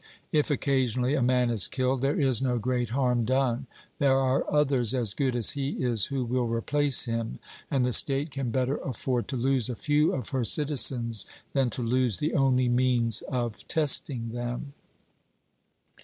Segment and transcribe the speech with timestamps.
[0.31, 3.67] If occasionally a man is killed, there is no great harm done
[3.99, 7.37] there are others as good as he is who will replace him;
[7.69, 11.83] and the state can better afford to lose a few of her citizens than to
[11.83, 14.73] lose the only means of testing them.